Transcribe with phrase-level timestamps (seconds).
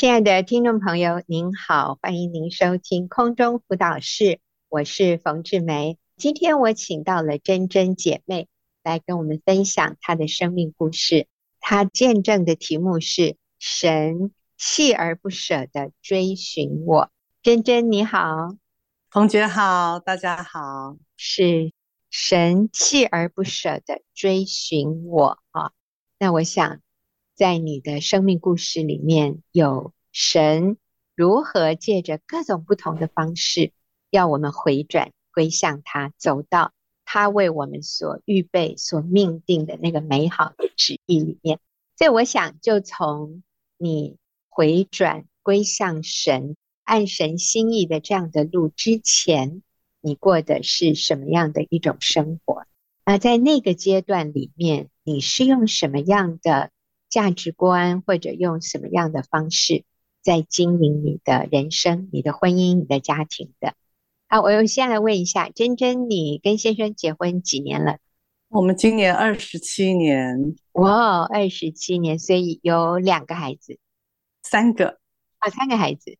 [0.00, 5.98] 亲爱的听众朋友，您好，欢迎您收听空中辅导室，我是冯志梅。
[6.16, 8.48] 今天我请到了珍珍姐妹
[8.82, 11.26] 来跟我们分享她的生命故事。
[11.60, 17.10] 她见证的题目是“神锲而不舍地追寻我”。
[17.44, 18.56] 珍珍你好，
[19.10, 20.96] 冯姐好，大家好。
[21.18, 21.72] 是
[22.08, 25.72] 神锲而不舍地追寻我啊！
[26.18, 26.80] 那我想。
[27.40, 30.76] 在你的生命故事里面，有神
[31.16, 33.72] 如何借着各种不同的方式，
[34.10, 36.74] 要我们回转归向他，走到
[37.06, 41.58] 他为我们所预备、所命定的那个美好的旨意里面。
[41.96, 43.42] 所以，我想就从
[43.78, 44.18] 你
[44.50, 49.62] 回转归向神、按神心意的这样的路之前，
[50.02, 52.66] 你过的是什么样的一种生活？
[53.06, 56.70] 那在那个阶段里面，你是用什么样的
[57.10, 59.84] 价值观，或者用什么样的方式
[60.22, 63.74] 在经营你的人生、你的婚姻、你的家庭的？
[64.28, 67.98] 啊，我先来问一下，珍珍，你跟先生结婚几年了？
[68.48, 70.54] 我们今年二十七年。
[70.72, 73.78] 哇，二十七年，所以有两个孩子，
[74.42, 75.00] 三个
[75.38, 76.16] 啊，三个孩子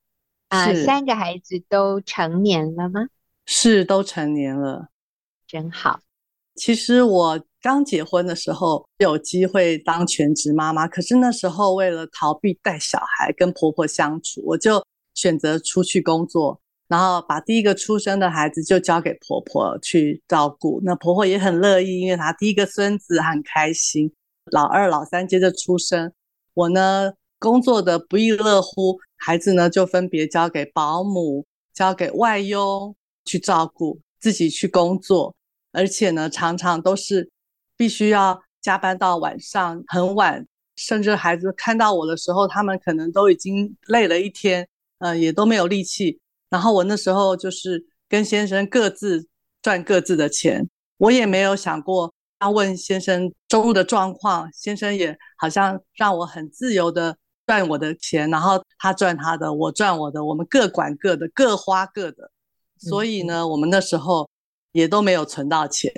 [0.49, 3.07] 啊，三个孩子都成年了吗？
[3.47, 4.89] 是，都成年了，
[5.47, 6.01] 真好。
[6.57, 7.41] 其实我。
[7.63, 14.83] 刚结婚的时候有机会当全职妈妈，可是那时候为了逃避带小孩跟婆婆相处，我就
[15.15, 20.81] 选择出去工作，然后把第一个出生的孩子就交给婆婆去照顾。
[20.85, 24.11] 那婆婆也很乐意，因为她第一个孙子很开心。
[24.53, 26.11] 老二、老三接着出生，
[26.55, 31.45] 我呢工作的不亦乐乎，孩子呢就分别交给保姆、
[31.75, 35.35] 交给外佣去照顾，自己去工作，
[35.73, 37.31] 而且呢常常都是。
[37.81, 46.21] 必须要加班到晚上很晚，甚至孩子看到我的时候，他们可能都已经累了一天，呃，也都没有力气。
[46.51, 49.27] 然后我那时候就是跟先生各自
[49.63, 52.13] 赚各自的钱，我也没有想过
[52.43, 57.17] 要问先生收入的状况，先生也好像让我很自由的
[57.47, 62.31] 赚我的钱，然后他赚他的，我赚我的，我们各管各的，各花各的。
[62.77, 64.29] 所以呢，我们那时候
[64.73, 65.91] 也都没有存到钱。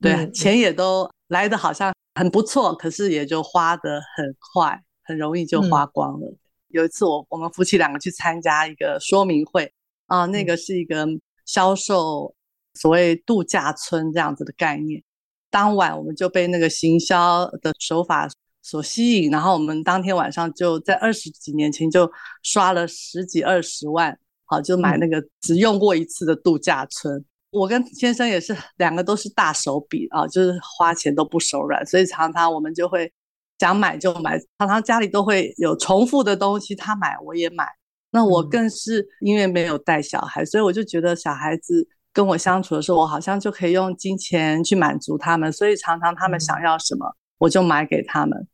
[0.00, 6.26] 对，嗯、钱也都来的好像很不错，可是也就花得很快，很容易就花光了。
[6.26, 6.38] 嗯、
[6.68, 9.72] 有一次我，我我们夫妻两个去参加一个说明会
[10.06, 11.06] 啊，那个是一个
[11.46, 12.34] 销售
[12.74, 15.02] 所谓度假村这样子的概念。
[15.50, 18.28] 当晚我们就被那个行销的手法
[18.62, 22.10] 所吸引，然后我们当天晚上就在二十几年前就
[22.42, 27.24] 刷了十几二十万，好，就买那个只用过一次的度假村。
[27.50, 33.12] 我跟先生也是两个都是大手笔啊，就是花钱都不手软，所以常常我们就会
[33.58, 37.66] 想买就买，常常家里都会有重复的东西，他买我也买。
[38.12, 48.46] 那我更是因为没有带小孩，所以我就觉得小孩子跟我相处的时候，我好像就可以用金钱去满足他们，所以常常他们想要什么，我就买给他们，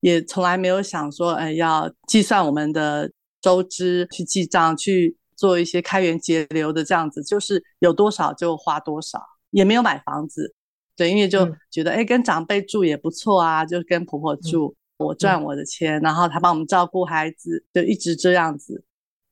[0.00, 3.10] 也从来没有想说，哎，要计算我们的
[3.44, 5.16] 收支，去记账去。
[5.40, 9.18] 做一些开源节流的这样子，就是有多少就花多少，
[9.52, 10.54] 也没有买房子，
[10.94, 18.84] 对，因为就觉得哎、嗯，跟长辈住也不错啊，就跟婆婆住，嗯、我赚我的钱，嗯、然后她帮我们照顾孩子，就一直这样子，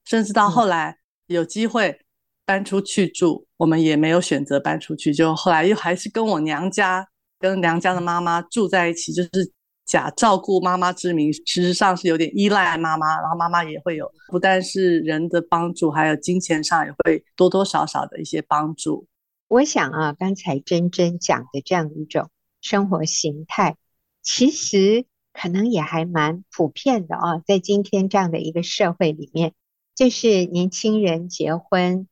[0.07, 0.97] 甚至到后来
[1.27, 2.01] 有机会
[2.47, 7.07] 搬出去住，我们也没有选择搬出去，就后来又还是跟我娘家，
[7.39, 9.53] 跟娘家的妈妈住在一起，就是。
[9.89, 19.07] 假照顾妈妈之名，事实上是有点依赖妈妈，然后妈妈也会有不但是人的帮助，还有金钱上也会多多少少的一些帮助。
[19.49, 22.29] 我想啊，刚才真真讲的这样一种
[22.61, 23.77] 生活形态，
[24.23, 29.55] 其实可能也还蛮普遍的啊，在今天这样的一个社会里面，
[29.95, 32.07] 就是年轻人结婚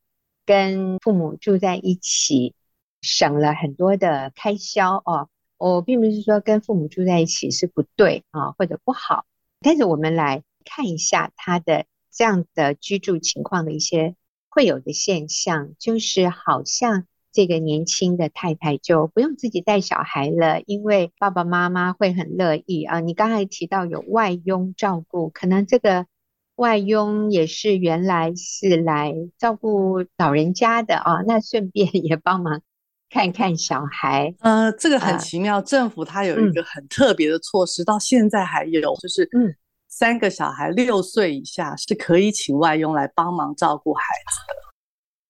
[0.47, 2.55] 跟父母住在一起，
[3.01, 5.29] 省了很多的开销哦。
[5.57, 9.25] 我并不是说跟父母住在一起是不对啊，或者不好，
[9.59, 14.15] 但是我们来看一下他的这样的居住情况的一些
[14.49, 22.99] 会有的现象，就是好像这个年轻的太太就不用自己带小孩了，因为爸爸妈妈会很乐意啊。
[22.99, 26.07] 你刚才提到有外佣照顾，可能这个
[26.55, 32.61] 外佣也是原来是来照顾老人家的啊，那顺便也帮忙。
[33.09, 35.55] 看看小孩，呃，这个很奇妙。
[35.55, 39.55] 呃、政府它有一个很特别的措施，嗯、到现在还有，就是嗯，
[39.87, 44.67] 三个小孩六岁以下是可以请外佣来帮忙照顾孩子的。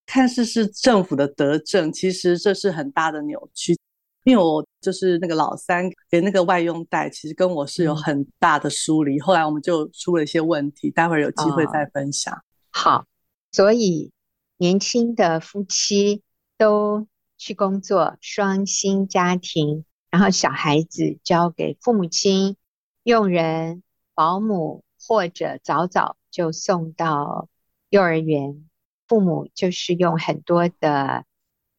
[0.06, 3.78] 看似是政府的德政，其实这是很大的扭曲，
[4.24, 9.18] 因为我就是那个老三，给那个外佣带，其实跟我是有很大的疏离。
[9.18, 12.34] 嗯、后来我们就出了一些问题，待会儿有机会再分享。
[12.34, 12.40] 哦、
[12.70, 13.04] 好，
[13.52, 14.10] 所以
[14.56, 16.22] 年轻的夫妻
[16.56, 17.06] 都
[17.38, 22.56] 去工作，双薪家庭，然后小孩子交给父母亲、
[23.02, 23.82] 佣人、
[24.12, 27.48] 保姆，或者早早就送到
[27.88, 28.68] 幼儿园，
[29.06, 31.24] 父母就是用很多的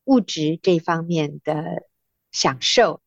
[0.06, 1.88] 物质这方面的。
[2.32, 3.02] 享受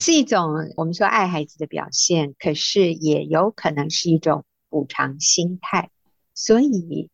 [0.00, 5.92] 是一种我们说爱孩子的表现，可是也有可能是一种补偿心态。
[6.34, 7.08] 所以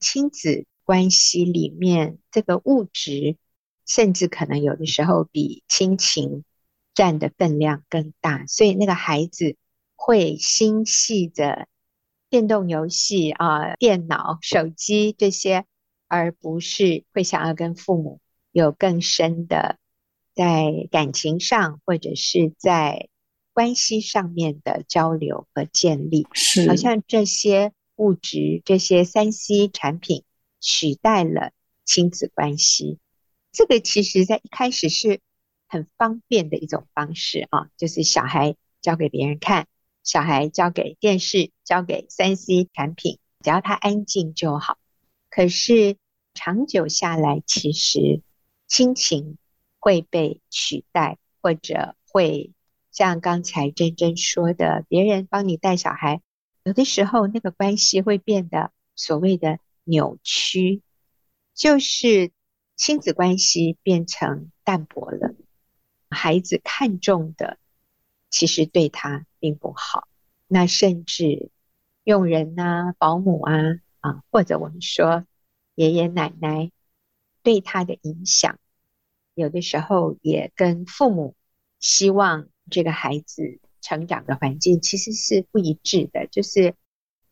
[0.00, 3.36] 亲子关系里面，这个物质
[3.86, 6.44] 甚至可能有的时候比亲情
[6.94, 8.44] 占的分量更大。
[8.46, 9.56] 所以那个孩子
[9.94, 11.68] 会心系着
[12.28, 15.64] 电动游戏啊、电脑、手机这些，
[16.08, 18.20] 而不是会想要跟父母
[18.52, 19.78] 有更深的。
[20.34, 23.08] 在感情上或者是在
[23.54, 30.24] 关系上面的交流和建立，是好像这些物质、这些三 C 产品
[30.60, 31.52] 取代了
[31.86, 32.98] 亲子关系。
[33.56, 35.20] 这个其实在一开始是
[35.66, 39.66] 很方便的一种方式啊，就是小孩交给别人看，
[40.04, 44.76] 小孩交给电视、交给三 C 产品，只要他安静就好。
[45.30, 45.96] 可是
[46.34, 48.20] 长久下来，其实
[48.68, 49.38] 亲情。
[49.78, 52.50] 会被取代，或者会
[52.90, 56.22] 像刚才珍珍说的，别人帮你带小孩，
[56.64, 60.82] 有的时候那个关系会变得所谓的扭曲，
[61.54, 62.32] 就是
[62.76, 65.34] 亲子关系变成淡薄了，
[66.10, 67.58] 孩子看重的
[68.30, 70.06] 其实对他并不好，
[70.46, 71.50] 那甚至
[72.04, 73.54] 佣人啊、保姆啊
[74.00, 75.24] 啊，或者我们说
[75.74, 76.70] 爷爷奶奶
[77.42, 78.58] 对他的影响。
[79.34, 81.34] 有的时候也跟父母
[81.78, 86.74] 希望这个孩子成长的环境其实是不一致的，就是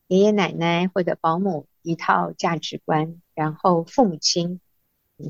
[0.07, 4.61] 爷爷奶奶或者保姆一套价值观，然后父母亲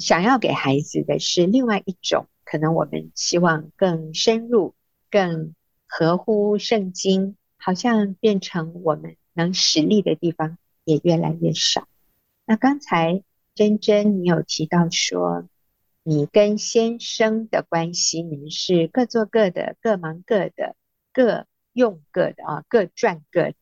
[0.01, 4.75] 想要给孩子的是另外一种，可能我们希望更深入、
[5.11, 5.55] 更
[5.87, 11.89] 合乎圣经，好像变成我们能实力的地方也越来越少。
[12.47, 13.23] 那刚才
[13.55, 15.49] 珍珍你有提到说。
[16.07, 20.77] 你跟先生的关系，你们是各做各的，各忙各的，
[21.15, 23.57] 各用各的啊，各赚各的。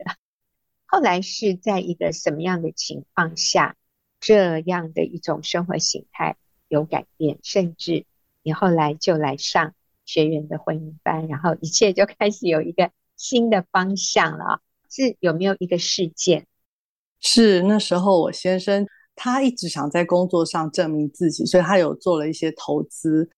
[0.86, 3.76] 后来是在一个什么样的情况下，
[4.22, 6.36] 这样的一种生活形态
[6.68, 8.06] 有改变，甚至
[8.42, 9.74] 你后来就来上
[10.06, 14.62] 学员的婚姻班，然后一切就开始有一个新的方向了？
[14.88, 16.46] 是有没有一个事件？
[17.20, 18.86] 是那时候我先生。
[19.14, 23.28] 他一直想在工作上证明自己，所以他有做了一些投资，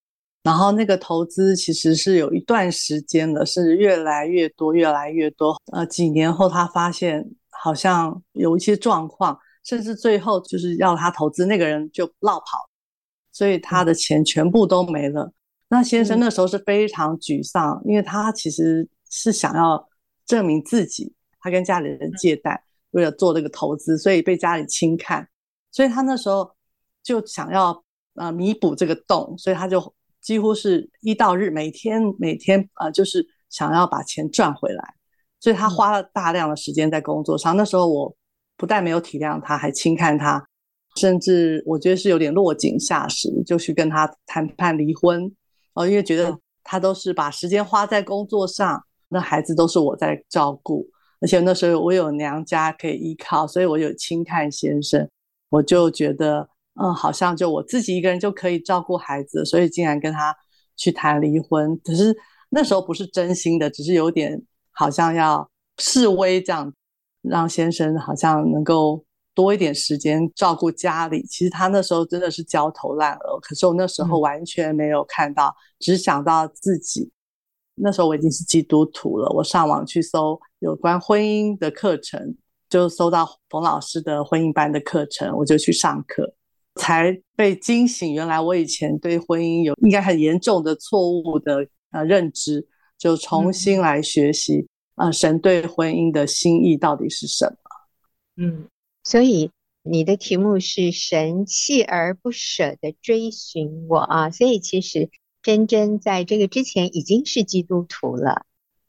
[0.44, 5.60] 然后那个投资其实是有一段时间了，是越来越多，越来越多。
[5.72, 12.68] 呃，几年后他发现好像有一些状况，甚至最后就是要他投资那个人就落跑，
[13.32, 15.32] 所以他的钱全部都没了。
[15.68, 19.88] 那先生那时候是非常沮丧，因为他其实是想要
[20.26, 25.26] 证明自己，他跟家里人借贷，为了做这个投资，所以被家里轻看。
[25.72, 26.48] 所以他那时候
[27.02, 27.82] 就想要
[28.14, 34.94] 呃弥补这个洞，所以他就几乎是一到日每天每天呃就是想要把钱赚回来，
[35.40, 37.56] 所以他花了大量的时间在工作上。
[37.56, 38.14] 那时候我
[38.56, 40.44] 不但没有体谅他，还轻看他，
[40.96, 45.30] 甚至我觉得是有点落井下石，就去跟他谈判离婚
[45.74, 50.86] 哦，因为觉得他都是把时间花在工作上，那孩子都是我在照顾，
[51.20, 55.08] 而且那时候我有娘家可以依靠，所以我有轻看先生。
[55.50, 56.48] 我就觉得，
[56.82, 60.34] 嗯，好像就我自己一个人就可以照顾孩子，所以竟然跟他
[60.76, 61.78] 去谈离婚。
[61.84, 62.12] 可是
[62.50, 64.42] 那时候不是真心的，只是有点
[64.72, 66.74] 好像要示威这样，
[67.28, 69.04] 让先生好像能够
[69.34, 71.22] 多一点时间照顾家里。
[71.26, 77.10] 其实他那时候真的是焦头烂额，可是我那时候完全没有看到，嗯、只想到自己。
[77.76, 82.36] 那时候我已经是基督徒了，我上网去搜有关婚姻的课程。
[82.70, 86.34] 就搜到冯老师的婚姻班的课程，我就去上课，
[86.74, 88.12] 才被惊醒。
[88.14, 92.66] 原来我以前对婚姻有应该很严重的错误的呃认知，
[92.98, 97.56] 就重新来学习啊、神对婚姻的心意到底是什么？
[98.36, 98.68] 嗯，
[99.02, 99.50] 所以
[99.82, 105.10] 你的题目是神锲而不舍的追寻我啊，所以其实
[105.42, 108.46] 真真在这个之前已经是基督徒了，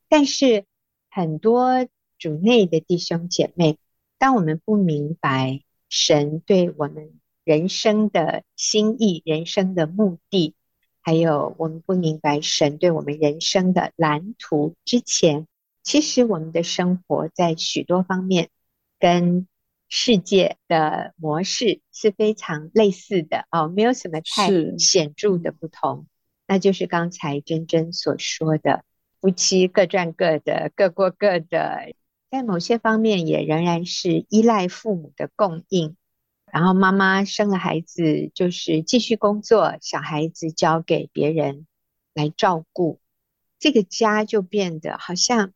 [0.08, 0.66] 但是
[1.10, 1.88] 很多。
[2.18, 3.78] 主内的弟兄姐妹，
[4.18, 5.60] 当我们不明白
[5.90, 10.56] 神对我们人生的心意、人生的目的，
[11.02, 15.46] 还有我们不明白神对我们人生的蓝图之前，
[15.86, 18.50] 其实我们的生活在许多方面
[19.00, 19.48] 跟
[19.88, 24.50] 世界的模式是非常类似的哦，没有什么太
[24.80, 26.08] 显著的不同。
[26.48, 28.84] 那就是刚才珍珍所说的，
[29.22, 31.94] 夫妻各赚各的，各过各的，
[32.32, 35.96] 在某些方面也仍然是依赖父母的供应。
[36.52, 41.68] 然后妈妈生了孩子，就是继续工作，小孩子交给别人
[42.14, 43.00] 来照顾，
[43.60, 45.54] 这个家就变得好像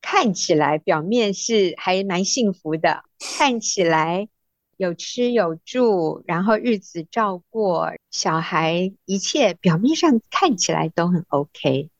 [0.00, 3.04] 看起来表面是还蛮幸福的，
[3.38, 4.28] 看起来
[4.76, 11.90] 有吃有住，然后日子照过，小孩一切表面上看起来都很 OK，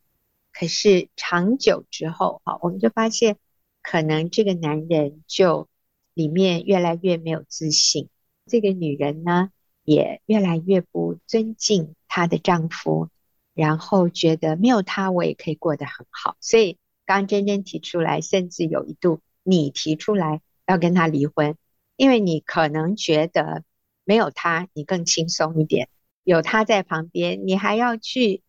[0.53, 3.37] 可是长久之后，哈，我们就发现，
[3.83, 5.69] 可能这个男人就
[6.15, 8.09] 里面越来越没有自信。
[8.47, 9.51] 这个女人呢，
[9.85, 13.09] 也越来越不尊敬她的丈夫，
[13.55, 16.37] 然后觉得没有他我也可以过得很好。
[16.41, 16.79] 所以
[17.09, 21.57] 刚真真提出来，甚至有一度你提出来要跟他离婚，
[21.97, 23.65] 因为你可能觉得
[24.05, 25.89] 没有他你更轻松一点，
[26.23, 28.43] 有他在旁边，你还要去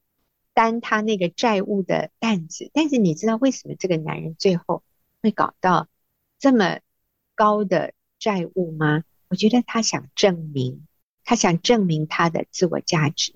[0.53, 2.69] 担他那个债务的担子。
[2.73, 4.83] 但是你知道为什么这个男人最后
[5.21, 5.87] 会搞到
[6.37, 6.81] 这么
[7.35, 9.05] 高的债务吗？
[9.29, 10.85] 我觉得他想证明，
[11.23, 13.35] 他想证明他的自我价值，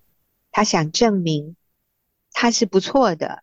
[0.51, 1.56] 他想证明
[2.34, 3.42] 他是不错的，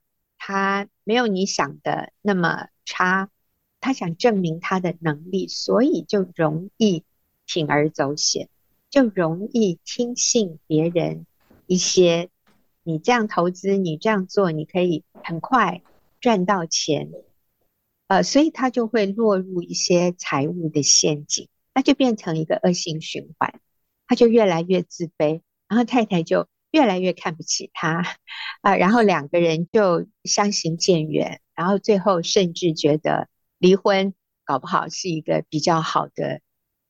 [0.50, 3.30] 他没有你想的那么差，
[3.78, 7.04] 他想证明他的能力，所以就容易
[7.46, 8.48] 铤而走险，
[8.90, 11.24] 就容易听信别人
[11.66, 12.30] 一些，
[12.82, 15.82] 你这样投资，你这样做，你可以很快
[16.20, 17.12] 赚到钱，
[18.08, 21.48] 呃，所以他就会落入一些财务的陷阱。
[21.72, 23.60] 那就变成一个恶性循环，
[24.08, 28.02] 他就越来越自卑，然后太太就越来越看不起他，
[28.60, 34.14] 啊，然后两个人就相行渐远，然后最后甚至觉得离婚
[34.44, 36.40] 搞不好是一个比较好的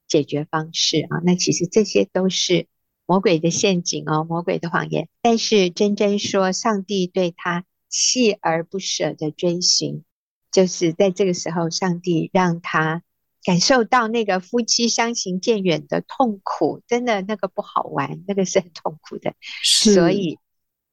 [0.09, 1.21] 解决方式啊。
[1.25, 2.67] 那其实这些都是
[3.07, 5.09] 魔鬼的陷阱哦，魔鬼的谎言。
[5.23, 10.05] 但是珍珍说，上帝对他锲而不舍的追寻，
[10.51, 13.03] 就是在这个时候，上帝让他。
[13.43, 19.33] 感受到那个夫妻相行渐远的痛苦，真的那个不好玩，那个是很痛苦的。
[19.65, 20.39] 所以，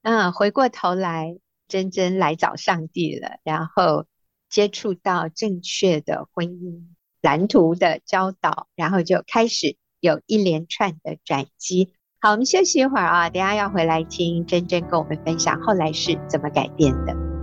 [0.07, 1.37] 嗯，回过头来，
[1.67, 4.05] 珍珍来找上帝了，然后
[4.49, 6.85] 接触到正确的婚姻
[7.21, 11.93] 蓝图的教导，然后就开始有一连串的转机。
[12.21, 17.36] 好，我们休息一会儿啊，等下要回来听珍珍跟我们分享后来是怎么改变的。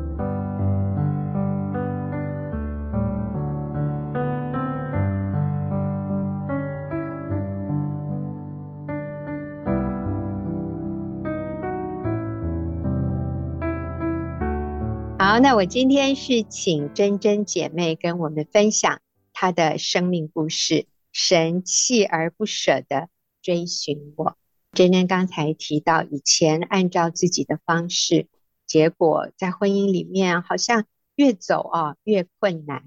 [15.35, 19.01] 好，那我今天是请珍珍姐妹跟我们分享
[19.33, 20.87] 她的生命故事。
[21.11, 23.09] 神锲而不舍地
[23.43, 24.39] 追寻我。
[24.75, 28.29] 珍珍刚才提到，以前按照自己的方式，
[28.65, 30.85] 结果在婚姻里面好像
[31.17, 32.85] 越走啊越困难。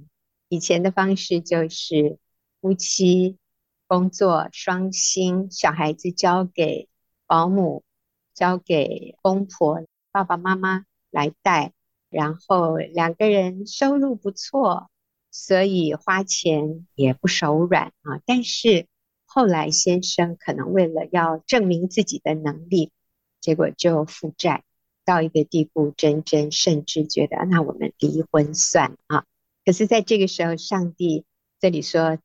[0.48, 2.18] 以前的方式就是
[2.62, 3.36] 夫妻
[3.88, 6.88] 工作双薪，小孩子交给
[7.26, 7.84] 保姆，
[8.34, 11.74] 交给公婆，爸爸妈妈来带。
[12.10, 14.90] 然后两个人收入不错，
[15.32, 18.22] 所以花钱也不手软啊。
[18.26, 18.88] 但是
[19.26, 22.92] 后来先生可能为了要证明自己的能力，
[23.42, 24.64] 结果就负债
[25.06, 29.26] 到一个地步，真真甚至觉得那我们离婚算啊。
[29.66, 31.26] 可是在这个时候，上帝
[31.60, 32.20] 这里说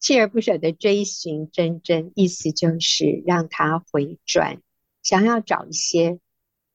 [0.00, 4.60] 锲而不舍的追寻真真，意思就是让他回转，
[5.02, 6.18] 想要找一些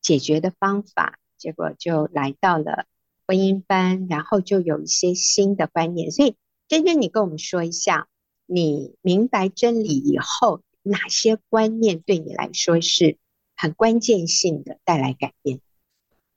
[0.01, 1.19] 解决的方法。
[1.43, 2.85] 结果就来到了
[3.27, 6.09] 婚姻班，然后就有一些新的观念。
[6.09, 6.37] 所以，
[6.69, 8.07] 娟娟，你跟我们说一下，
[8.45, 13.17] 你明白真理以后，哪些观念对你来说是
[13.57, 15.59] 很关键性的，带来改变？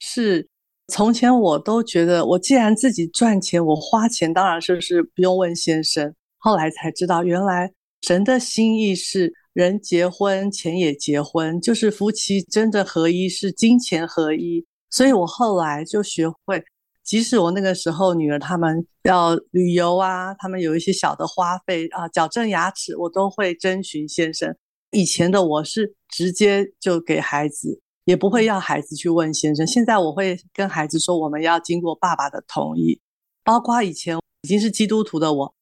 [0.01, 0.49] 是，
[0.89, 6.13] 从前我都觉得，我既然自己赚钱，我花钱当然是不是不用问先生。
[6.39, 7.73] 后来才知道，原来
[8.03, 14.67] 神的心意是人结婚，钱也结婚，就是夫妻真的合一，是金钱合一。
[14.91, 16.65] 所以我后来就学会，
[17.03, 24.57] 即使我那个时候女儿他们要旅游啊，他们有一些小的花费啊，矫正牙齿，我都会征询先生。
[24.93, 29.67] 以前的我是直接就给孩子，也不会要孩子去问先生。
[29.67, 33.01] 现在我会跟孩子说，我们要经过爸爸的同意。
[33.45, 35.55] 包括以前已经是基督徒的我，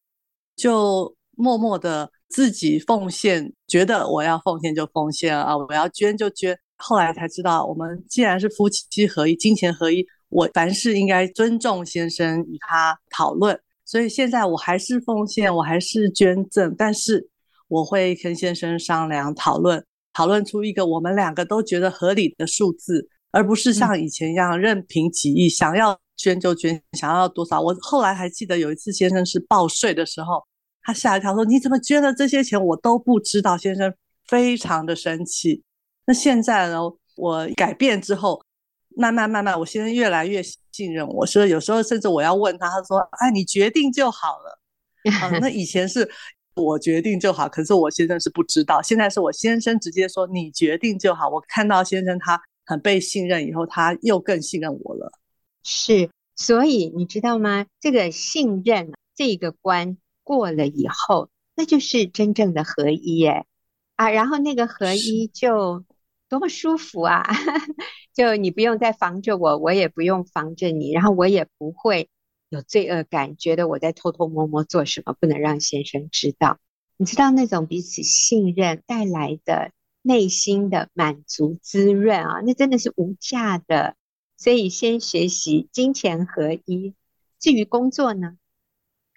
[0.55, 6.59] 就默默的自己奉献，觉得我要奉献就奉献啊，我要捐就捐。
[6.87, 13.59] 后来才知道，我们既然是夫妻合一、金钱合一，我凡事应该尊重先生，与他讨论。
[13.87, 17.27] 所以现在我还是奉献，我还是捐赠，但是
[17.69, 27.61] 我会跟先生商量讨论，讨论出一个我们两个都觉得合理的数字，而不是像以前一样任凭己意，想要捐就捐，想要多少。
[27.61, 30.43] 我后来还记得有一次先生是报税的时候，
[30.83, 32.63] 他吓一跳说：“你怎么捐了这些钱？
[32.63, 33.93] 我都不知道。”先生
[34.27, 35.63] 非常的生气。
[36.07, 36.81] 那现在呢？
[37.17, 38.43] 我改变之后。
[38.97, 44.61] 慢慢慢慢，我先生越来越信任我，所以有时候甚至我要问他，他说：“哎，你决定就好了。
[45.21, 46.09] 啊”那以前是
[46.55, 48.81] 我决定就好，可是我先生是不知道。
[48.81, 55.11] 现在是我先生直接说：“你决定就好。”我看到先生他很被信任以后，他又更信任我了。
[55.65, 57.67] 是，所以你知道吗？
[57.81, 63.45] 这个信任这个关过了以后，那就是真正的合一耶
[63.97, 64.09] 啊！
[64.11, 65.83] 然后那个合一就。
[66.29, 67.23] 多么舒服啊！
[68.15, 72.09] 就你不用再防着我，我也不用防着你，然后我也不会
[72.49, 76.59] 有罪恶感，觉得我在偷偷摸摸做什么，不能让先生知道。
[76.97, 83.97] 你知道那种彼此信任带来的内心的满足滋润啊，那真的是无价的。
[84.37, 86.95] 所以先学习金钱合一。
[87.39, 88.37] 至于工作呢？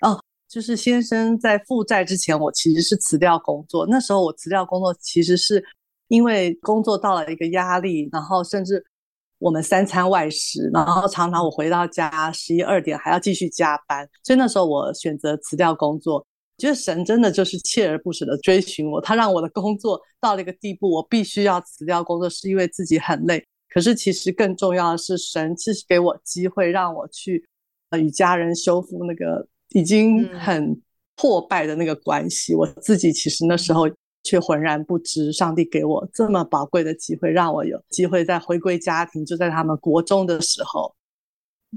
[0.01, 3.87] 哦，就是先生在负债之前，我其实是辞掉工作。
[3.87, 5.63] 那时候我辞掉工作，其实是。
[6.09, 8.83] 因为工作到了一个压力，然后甚至
[9.39, 16.25] 我们三餐外食，然后常常我回到家十一二点还要继续加班，所以那时候我选择辞掉工作。
[16.57, 23.45] 觉得神真的就是锲而不舍的追寻我，他让我的工作到了一个地步，我必须要辞掉工作，是因为自己很累。
[23.69, 27.45] 可是其实更重要的是，神其实给我机会让我去
[27.91, 30.81] 呃与家人修复那个已经很
[31.15, 32.55] 破败的那个关系。
[32.55, 33.87] 嗯、我自己其实那时候。
[34.27, 39.25] 却浑然不知，上帝给我这么宝贵的机会，让我有机会再回归家庭。
[39.25, 40.93] 就在他们国中的时候，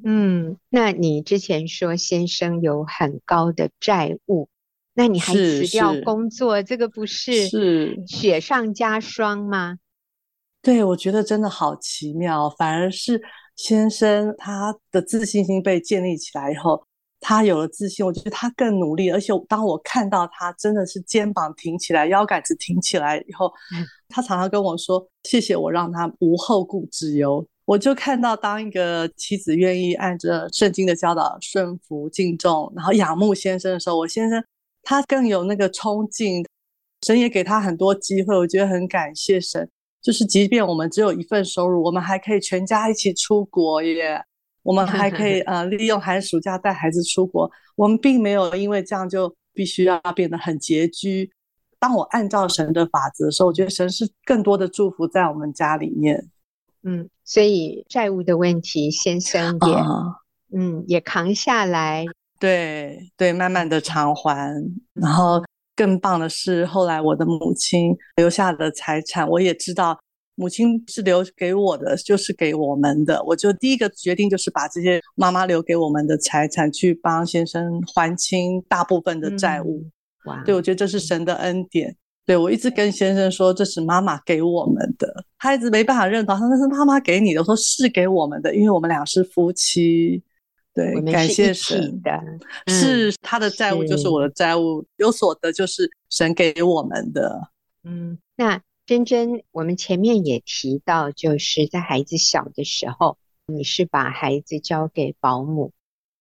[0.04, 4.48] 嗯，那你之前说先生有很高的债务，
[4.94, 9.76] 那你还辞掉工作，这个不是是雪上加霜吗？
[10.60, 13.22] 对，我觉得真的好奇妙，反而是
[13.54, 16.84] 先生他的自信心被建立起来以后。
[17.20, 34.42] 他有了自信，我觉得他更努力，而且当我看到他真的是肩膀挺起来，腰杆子挺起来以后，嗯、他常常跟我说：“谢谢我让他无后顾之忧。”我就看到，当一个妻子愿意按着圣经的教导顺服、敬重，然后仰慕先生的时候，我先生
[34.82, 36.44] 他更有那个冲劲。
[37.06, 39.66] 神也给他很多机会，我觉得很感谢神。
[40.02, 44.22] 就是即便我们只有一份收入，我们还可以全家一起出国耶。
[44.70, 51.28] 我们 还可以呃利用寒暑假带孩子出国，我们并没有因为这样就必须要变得很拮据。
[51.80, 56.24] 当我按照神的法则的时候，我觉得神是更多的祝福在我们家里面。
[56.84, 60.14] 嗯，所以债务的问题，先生也、uh,
[60.56, 62.04] 嗯也扛下来，
[62.38, 64.54] 对对，慢慢的偿还。
[64.94, 65.42] 然后
[65.74, 69.98] 更棒的是，后来我的母亲留下的财产，我也知道。
[70.36, 73.22] 母亲是留给我的，就是给我们的。
[73.24, 79.84] 我就第一个决定就是把这些妈妈留给我们的财产去帮先生还清大部分的债务。
[79.84, 79.92] 嗯、
[80.26, 81.94] 哇，对，我觉得这是神的恩典。
[82.24, 87.40] 对，我一直跟先生说，这是妈妈给我们的，他一直没办法认同，他说那是妈妈给你的。
[87.40, 90.22] 我说是给我们的，因为我们俩是夫妻。
[90.72, 92.12] 对，感谢神的，
[92.68, 97.38] 是他的债务就是我的债务，有所得就是神给我们的。
[97.84, 98.58] 嗯，那。
[98.90, 105.70] 真真，我们前面也提到，就是在孩子小的时候，你是把孩子交给保姆。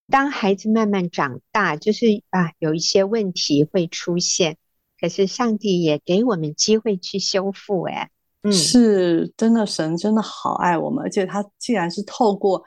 [0.08, 4.58] 当孩子慢慢长大，就是啊，有一些问题会出现，
[5.02, 7.82] 可是上帝也给我们机会去修复。
[7.88, 8.12] 哎，
[8.44, 12.64] 嗯，是真的，神真的好爱我们，而且他既然是透过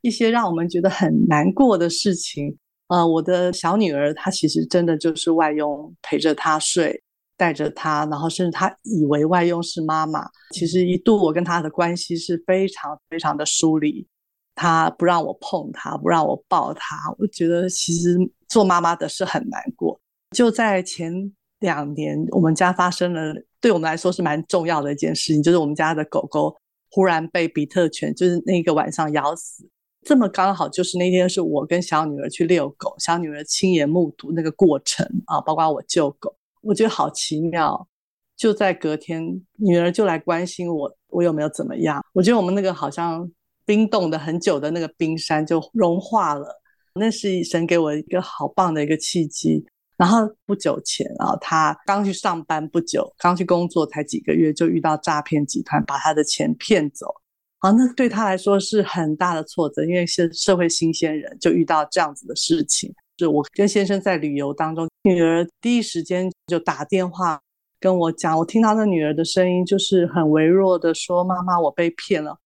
[0.00, 7.03] 一些让我们觉得很难过的事情，呃，我的小女儿她其实真的就是外佣陪着她睡。
[7.36, 14.06] 带着他，然后甚至他以为外佣是妈妈，其实一度我跟他的关系是非常非常的疏离，
[14.54, 18.16] 他不让我碰他，不让我抱他，我觉得其实
[18.48, 20.00] 做妈妈的是很难过。
[20.30, 26.56] 就在前两年，我们家发生了对我们来说是蛮重要的一件事情，就是我们家的狗狗
[26.90, 29.68] 忽然被比特犬就是那个晚上咬死，
[30.02, 36.34] 这么刚好就是那天是我跟小女儿去遛狗，小女儿亲眼目睹那个过程啊，包括我救狗。
[36.64, 37.86] 我觉得好奇妙，
[38.36, 39.22] 就在隔天，
[39.56, 42.04] 女儿就来关心我，我有没有怎么样？
[42.12, 43.30] 我觉得我们那个好像
[43.66, 46.60] 冰冻的很久的那个冰山就融化了，
[46.94, 49.64] 那是神给我一个好棒的一个契机。
[49.96, 57.06] 然后不久前啊，他刚去上班不久，刚去工作才几个月，就遇到诈骗集团把他的钱骗走。
[57.60, 62.92] 啊，那对他来说是很大的挫折，因为是社会新鲜人，就遇到这样子的事情。
[63.16, 67.40] 就我跟先生在旅游当中，女儿第一时间就打电话
[67.78, 72.36] 跟我讲，我听到那女儿的声音，就是很微弱的说：“妈妈，我被骗了。”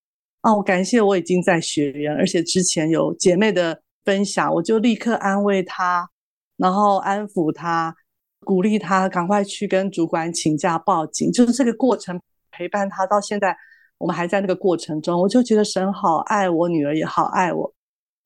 [0.43, 6.09] 啊，我感谢我已经在学员，而且之前有姐妹的分享，我就立刻安慰她。
[6.57, 7.95] 然后安抚她，
[8.41, 11.31] 鼓励她赶快去跟主管请假报警。
[11.33, 13.57] 就是这个过程陪伴她到现在，
[13.97, 15.21] 我们还在那个过程中。
[15.21, 17.73] 我就觉得神好爱我，女儿也好爱我，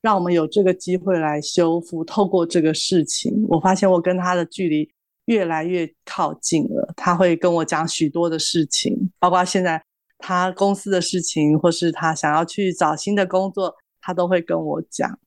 [0.02, 2.04] 让我们有这个机会来修复。
[2.04, 4.90] 透过这个事情，我发现我跟他的距离
[5.24, 6.92] 越来越靠近了。
[6.96, 9.82] 他会跟我讲许多的事情，包括现在
[10.18, 15.18] 他公司的事情，或是他想要去找新的工作，他都会跟我讲。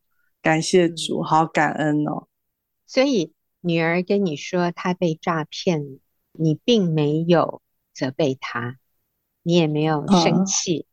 [0.42, 2.28] 感谢主，好感恩哦。
[2.86, 5.98] 所以女儿跟你说她被诈骗，
[6.34, 7.64] 你并没有
[7.96, 8.78] 责备她，
[9.42, 10.86] 你也没有生气，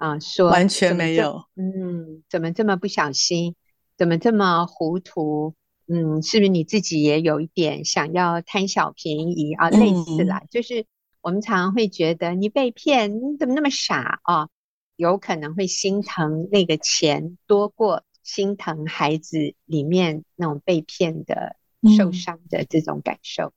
[0.00, 3.54] 嗯、啊，说完全没有，嗯，怎么这么不小心，
[3.96, 5.54] 怎么这么糊涂，
[5.86, 9.70] 嗯，是不是你自己也有一点想要贪小便宜啊？
[9.70, 10.86] 类似啦，嗯、就是
[11.20, 14.48] 我们常常会觉得你被骗，你怎么那么傻啊？
[14.96, 18.04] 有可能会心疼那个钱多过。
[18.22, 21.56] 心疼孩子里面那种被骗的、
[21.96, 23.52] 受伤的这种感受，嗯、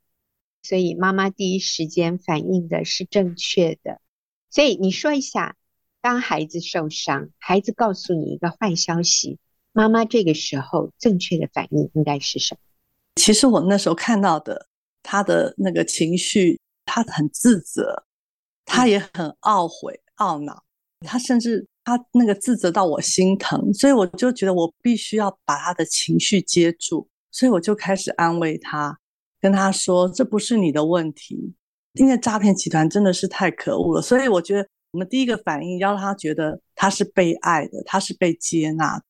[0.64, 4.00] 所以妈妈第一时间反应的是正确的。
[4.50, 5.58] 所以你说一下，
[6.04, 9.40] 当孩子受伤，孩子告诉你一个坏消息，
[9.72, 12.60] 妈妈这个时候正确的反应应该是什么？
[13.16, 14.68] 其实我那时候看到的，
[15.02, 18.04] 他的那个情绪，他很自责，
[18.66, 20.64] 他也很懊悔、懊恼，
[21.00, 21.66] 他甚至。
[21.86, 28.98] 他那个自责到我心疼，所以我就觉得我必须要把他的情绪接住，所以我就开始安慰他，
[29.42, 31.54] 跟他说这不是你的问题，
[31.96, 34.02] 因为诈骗集团真的是太可恶了。
[34.02, 39.02] 所以我觉得我们第一个反应要让他觉得他是被爱的，他是被接纳，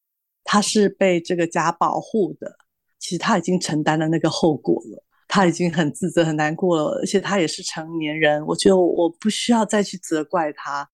[0.45, 2.55] 他是被这个家保护的。
[2.99, 8.45] 其实他已经承担了那个后果了，他已经很自责、很难过了，而且他也是成年人。
[8.45, 10.89] 我觉得我不需要再去责怪他。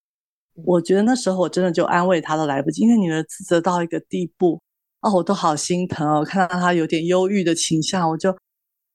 [0.66, 4.60] 我觉得那时候我真的就安慰他都来不及，因为女儿自责到一个地步，
[5.02, 6.26] 哦，我都好心疼哦。
[6.26, 8.36] 看到他有点忧郁的倾向，我就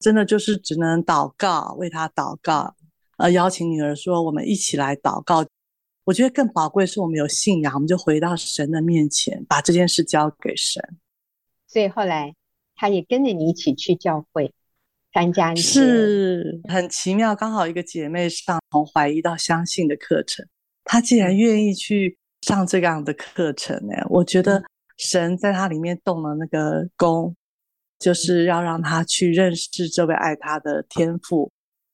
[0.00, 2.74] 真的就是只能祷告，为他祷告，
[3.18, 5.46] 呃，邀请女儿说，我们一起来祷告。
[6.05, 10.83] 我觉得更宝贵是我们有信仰，我们就回到神的面前，把这件事交给神。
[11.67, 12.35] 所以后来
[12.77, 14.53] 他也跟着你一起去教会
[15.12, 20.47] 参加一些，是很奇妙，刚好一个姐妹上从怀疑到相信的课程。
[20.85, 24.62] 她竟然愿意去上这样的课程呢，我觉得
[24.99, 27.35] 神在她里面动了那个功，
[27.99, 31.51] 就是要让她去认识这位爱她的天赋。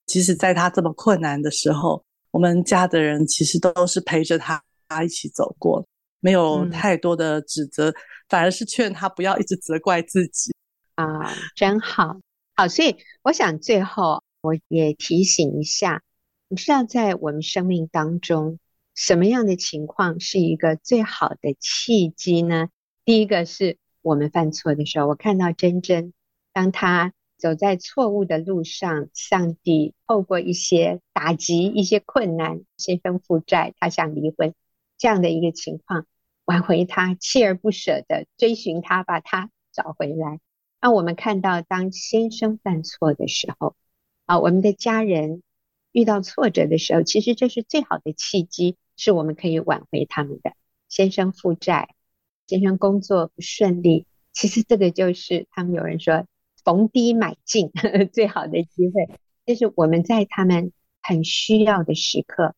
[0.06, 4.62] 即使在她这么困难的时候，我们家的人其实都是陪着他
[5.04, 5.86] 一起走过，
[6.20, 7.94] 没有太多的指责，
[8.28, 10.52] 反而是劝他不要一直责怪自己。
[10.94, 12.20] 啊，真好，
[12.56, 16.02] 好，所以我想最后我也提醒一下，
[16.48, 18.58] 你知道在我们生命当中。
[18.92, 22.68] 什么样的情况是一个最好的契机呢？
[23.04, 26.12] 第一个是我们犯错的时候，我看到真真，
[26.52, 34.54] 当他走在错误的路上，上帝透过一些打击、一些困难、先生负债，他想离婚
[34.98, 36.06] 这样的一个情况，
[36.44, 40.38] 挽回他，锲而不舍的追寻他，把他找回来。
[40.80, 43.74] 那我们看到，当先生犯错的时候，
[44.26, 45.42] 啊，我们的家人
[45.90, 48.76] 遇到挫折的时候，其实这是最好的契机。
[49.02, 50.52] 是我们可以挽回他们的。
[50.90, 51.94] 先生负债，
[52.46, 56.26] 先生工作不顺利，其实这个就是他们有人说
[56.64, 59.08] 逢低买进呵呵 最好的机会，
[59.46, 62.54] 就是我们在他们很需要的时刻，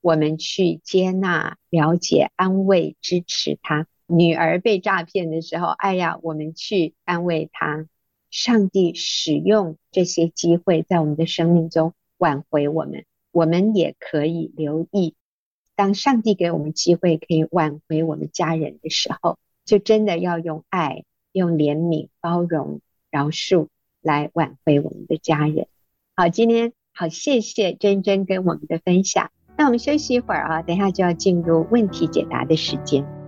[0.00, 3.86] 我们去接纳、了解、安慰、支持他。
[4.06, 7.86] 女儿被诈骗的时候，哎呀，我们去安慰他。
[8.30, 15.14] 上帝使用这些机会在我们的生命中挽回我们，我们也可以留意。
[15.74, 23.68] 当上帝给我们机会可以挽回我们家人的时候，就真的要用爱、用怜悯、包容、饶恕
[24.00, 25.66] 来挽回我们的家人。
[26.16, 29.30] 好，今天好，谢谢珍珍跟我们的分享。
[29.56, 33.19] 那我们休息一会儿啊，等一下就要进入问题解答的时间。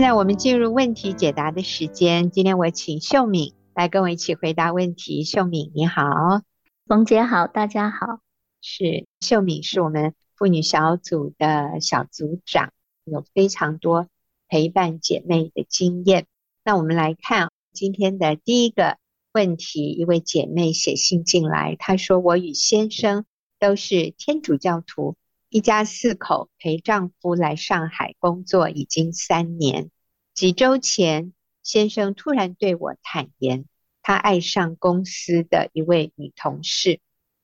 [0.00, 2.30] 现在我们进入问题解答的时间。
[2.30, 5.24] 今天我请秀敏来跟我一起回答问题。
[5.24, 6.40] 秀敏你好，
[6.86, 8.20] 冯姐好，大家好。
[8.62, 12.72] 是秀敏是我们妇女小组的小组长，
[13.04, 14.08] 有非常多
[14.48, 16.24] 陪伴姐妹的经验。
[16.64, 18.96] 那我们来看今天的第一个
[19.34, 23.26] 问题，一位姐妹写信进来，她说：“我与先生
[23.58, 25.16] 都是天主教徒，
[25.52, 29.90] 一家四口陪丈夫来上海工作已经三年。
[30.32, 31.32] 几周前，
[31.64, 33.64] 先生突然对我坦言，
[34.00, 37.00] 他爱上公司的一位女同事。”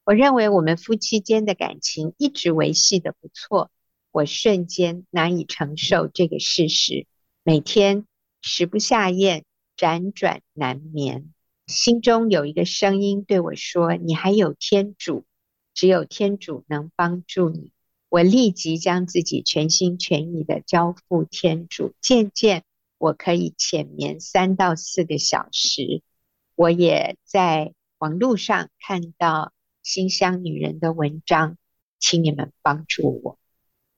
[0.07, 3.73] 我认为我们夫妻间的感情一直维系的不错，
[4.13, 7.09] 我瞬间难以承受这个事实，
[7.43, 8.07] 每天
[8.41, 9.43] 食不下咽，
[9.77, 11.35] 辗转难眠，
[11.67, 15.27] 心中有一个声音对我说：“你还有天主，
[15.75, 17.73] 只有天主能帮助你。”
[18.09, 22.65] 我立即将自己全心全意的交付天主，渐渐
[22.99, 26.03] 我可以浅眠三到四个小时。
[26.55, 29.53] 我也在网络上看到。
[29.87, 31.59] 馨香女人的文章，
[32.01, 33.39] 请你们帮助我。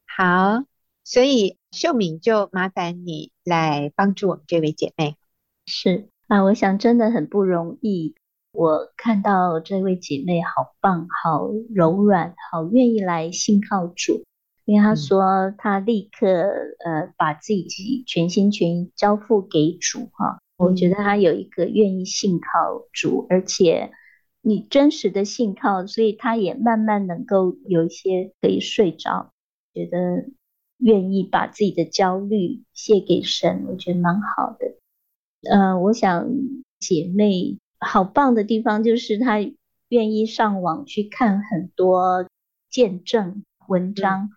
[0.04, 0.66] 好，
[1.02, 5.16] 所以秀敏就麻烦你来帮助我们这位姐妹。
[5.64, 8.14] 是啊，我想真的很不容易。
[8.58, 14.24] 我看到这位姐妹好棒，好柔软，好愿意来信靠主。
[14.64, 20.40] 因为她说她立刻呃把自己全心全意交付给主哈。
[20.56, 23.92] 我觉得她有一个愿意信靠主，而且。
[24.40, 29.32] 你真实的信靠，所以她也慢慢能够有一些可以睡着，
[29.74, 30.30] 觉得
[30.78, 34.76] 愿意把自己的焦虑卸给神，我觉得蛮好的。
[35.50, 36.30] 呃，我想
[36.78, 39.38] 姐妹好棒的地方就是他
[39.88, 42.26] 愿意上网去看很多
[42.70, 44.30] 见证文章，嗯、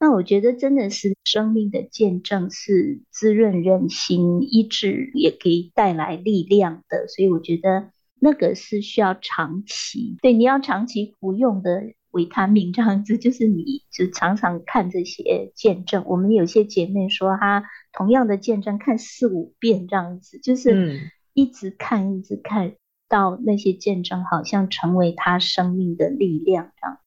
[0.00, 7.90] 那我觉得真的是生命的见证，是滋润人心、医治，也可以带来力量的，所以我觉得。
[8.20, 16.02] 那个是需要长期，对，你要长期服用的维他命，这样子就是你就常常看这些见证。
[16.04, 22.74] 我们有些姐妹说，她同样的见证看四五遍这样子，就是一直看，一直看
[23.08, 26.98] 到那些见证好像成为他生命的力量这样。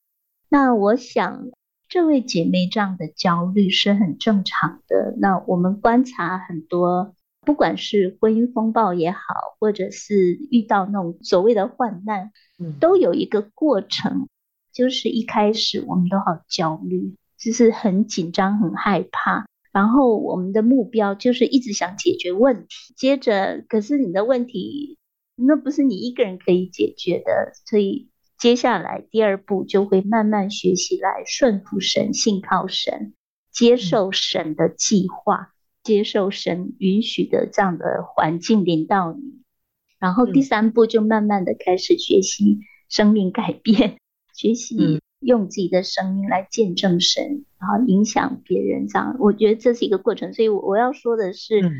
[0.47, 1.49] 那我想，
[1.89, 5.13] 这位姐妹这样的焦虑是很正常的。
[5.17, 7.13] 那我们观察很多。
[7.43, 9.19] 不管是婚姻风暴也好，
[9.59, 14.29] 或者是遇到那种所谓的患难，嗯，都有一个过程，
[14.71, 24.97] 就是一开始我们都好焦虑，就是很紧张、很害怕，然后我们的目标就是一直想解决问题，接着可是你的问题
[25.35, 33.13] 那不是你一个人可以解决的，所以接下来第二步就会慢慢学习来顺服神、信靠神、
[33.51, 35.53] 接受神的计划。
[35.83, 39.41] 接受神允许的这样的环境临到你，
[39.97, 43.99] 然后第三步就慢慢的开始学习生命改变， 嗯、
[44.35, 48.87] 学习用自己的声音来见证神，然后影响别人。
[48.87, 50.33] 这样，我觉得这是一个过程。
[50.33, 51.71] 所以我我要说的是，嗯、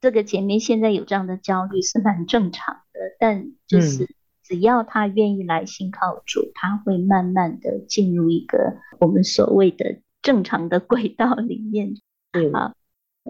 [0.00, 4.08] 这个姐妹现在有这样的焦虑是蛮正常的，但就是
[4.42, 11.94] 只要她愿意来信靠主，她会慢慢的进入一个我们所谓的正常的轨道里面。
[12.32, 12.74] 对啊。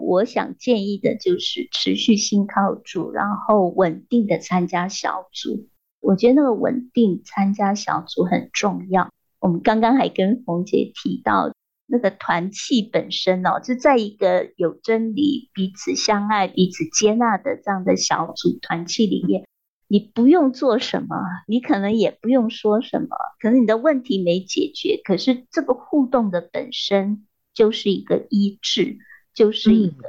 [0.01, 5.67] 我想建议的就是持续信靠主，然后稳定的参加小组。
[5.99, 9.11] 我觉得那个稳定参加小组很重要。
[9.39, 11.53] 我们刚刚还跟冯姐提到，
[11.85, 19.45] 那个团契本身哦，就在一个有真理、彼此相爱、彼此接纳的这样的小组团契里面，
[19.87, 21.15] 你不用做什么，
[21.47, 28.97] 你可能也不用说什么，可能你的问题没解决，可是这个互动的本身就是一个医治。
[29.31, 30.03] 就是一个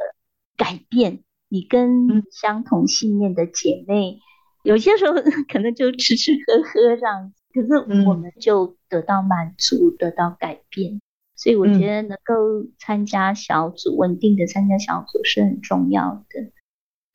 [0.57, 4.19] 改变，嗯、你跟相同信念的姐妹，嗯、
[4.65, 5.15] 有些时候
[5.47, 7.75] 可能就吃吃喝喝这样子，可是
[8.07, 11.01] 我们就得到满足，嗯、得到改变。
[11.37, 16.51] 所以我觉得能够参加小组，稳、嗯、定的参加小组是很重要的。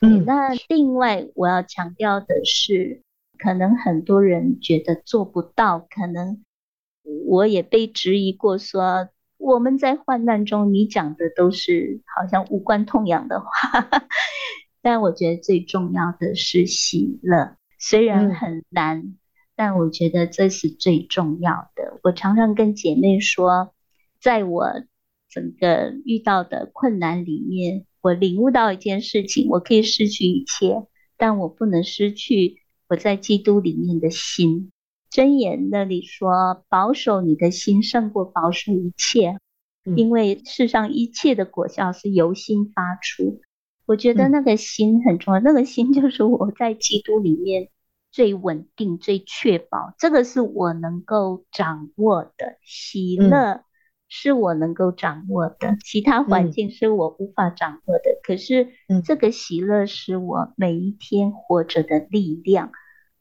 [0.02, 3.02] 嗯，那另外我要强调的是，
[3.38, 6.44] 可能很多人觉得做不到，可能
[7.28, 9.10] 我也被质疑过说。
[9.38, 13.50] 我们在患难中，你讲的都是好像无关痛痒的话，
[14.82, 19.18] 但我觉得最重要的是喜乐，虽然很难，嗯、
[19.56, 22.00] 但我觉得这是最重要的。
[22.04, 23.74] 我常常跟姐妹说，
[24.20, 24.84] 在我
[25.30, 30.86] 整个遇到的困难里面，我领悟到一件事情：我可以失去一切，
[31.18, 32.58] 但我不能失去
[32.90, 34.72] 我在基督里面的心。
[35.12, 39.38] 箴言那里说：“保守你的心胜过保守一切，
[39.96, 43.40] 因为世上一切的果效是由心发出。
[43.86, 47.70] 我觉得那个心很重要，嗯、那个心就是我在基督里面
[48.16, 53.66] 最稳定、最确保，这个是我能够掌握的喜乐，
[54.08, 58.04] 是我能够掌握的，嗯、其他环境是我无法掌握的。
[58.12, 58.70] 嗯、可是
[59.04, 62.72] 这个喜乐是我每一天活着的力量，嗯、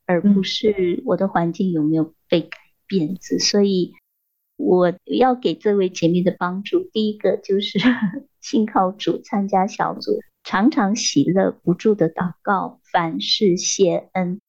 [0.06, 3.16] 而不是我的环境有没有被改变。
[3.40, 3.94] 所以
[4.56, 7.80] 我要给这位姐妹的帮助，第一个就是
[8.40, 10.20] 信靠主，参加小组。
[10.44, 14.40] 常常喜乐，不住的祷告，凡事谢恩。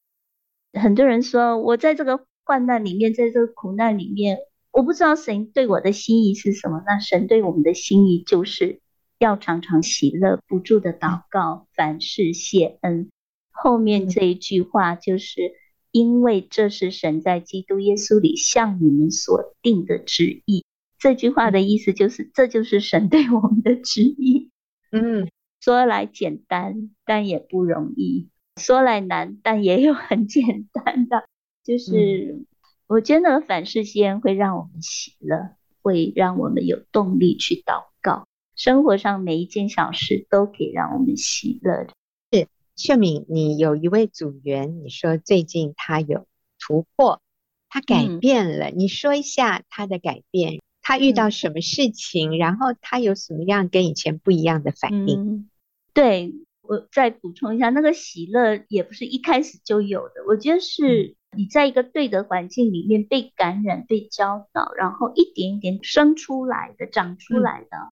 [0.75, 4.37] 很多人说，我在这个患难里面，在这个苦难里面，
[4.71, 6.83] 我不知道神对我的心意是什么。
[6.85, 8.81] 那神对我们的心意，就是
[9.19, 13.09] 要常常喜乐，不住的祷告，凡事谢恩。
[13.51, 15.53] 后面这一句话就是，
[15.91, 20.63] 因为这是神在基督耶稣里向你们所定的旨意。
[20.99, 24.51] 这句话的意思就是，这就是神对我们的旨意。
[24.91, 25.29] 嗯。
[25.61, 28.27] 说来简单，但也不容易；
[28.59, 31.25] 说来难，但也有很简单的。
[31.63, 32.45] 就是、嗯、
[32.87, 38.27] 我觉得凡事谢恩会让我们喜乐，会让我们有动力去祷告。
[38.55, 41.87] 生活上每一件小事都可以让我们喜乐。
[42.31, 46.25] 是秀敏，你有一位组员，你说最近他有
[46.59, 47.21] 突破，
[47.67, 50.59] 他改变了，嗯、你说一下他的改变。
[50.87, 55.19] 他遇到什么事情，嗯、然后他有什么样跟以前不一样的反应？
[55.19, 55.49] 嗯、
[55.95, 56.31] 对，
[56.67, 60.25] 我再补充一下，那个喜乐也不是一开始就有的。
[60.27, 67.91] 我觉得是你在一个对的环境里面被感染、被教导，然后一点一点生出来的、长出来的，嗯、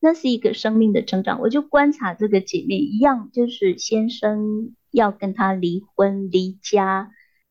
[0.00, 1.40] 那是一个生命的成长。
[1.40, 7.10] 我就观察这个姐妹一样，就是先生要跟她离婚、离家，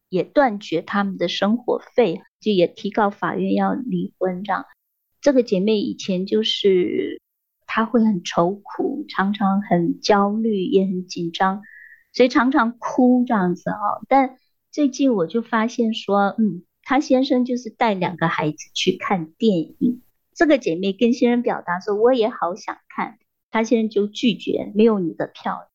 [0.09, 4.65] 也断绝他们的生活费，就也提告法院要离婚这样。
[5.21, 7.21] 这个姐妹以前就是
[7.75, 11.63] 她会很愁苦，常常很焦虑，也很紧张，
[12.11, 14.05] 所以常常哭这样子哦。
[14.07, 14.37] 但
[14.71, 20.03] 最近我就发现说，嗯，她先生就是带两个孩子去看电影。
[20.35, 23.17] 这个姐妹跟先生表达说，我也好想看，
[23.49, 25.67] 她先生就拒绝，没有你的票。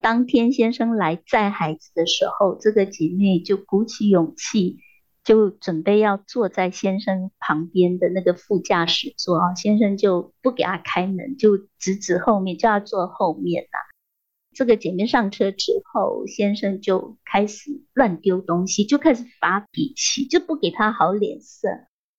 [0.00, 4.80] 当天先生来载孩子的时候，这个姐妹就鼓起勇气。
[5.24, 13.78] 就准备要坐在先生旁边的那个副驾驶座啊，先生就不给他开门，就直指后面，叫他坐后面呐。
[14.54, 21.68] 这个姐妹上车之后，先生就开始乱丢东西，就开始发脾气，就不给他好脸色。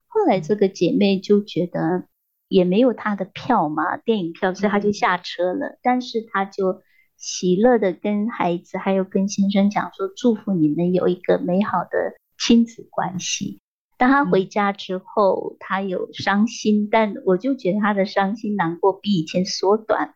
[0.07, 2.05] 后来这个姐妹就觉得
[2.47, 5.77] 也没有她的票嘛，电影票，所以她就下车了。
[5.83, 6.81] 但是她就
[7.17, 12.15] 喜乐的跟孩子还有跟先生讲说，祝福你们有一个美好的。
[12.45, 13.59] 亲子关系，
[13.97, 20.13] 当他回家之后，他有伤心，但我就觉得他的伤心难过比以前缩短。